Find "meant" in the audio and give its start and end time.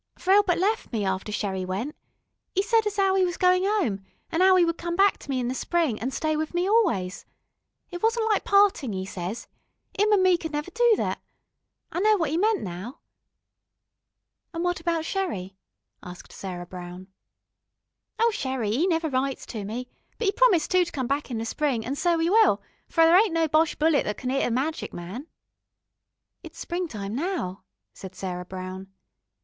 12.37-12.63